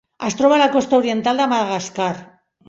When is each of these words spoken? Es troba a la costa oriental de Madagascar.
Es 0.27 0.35
troba 0.37 0.55
a 0.57 0.61
la 0.61 0.69
costa 0.75 0.99
oriental 1.01 1.43
de 1.43 1.47
Madagascar. 1.53 2.11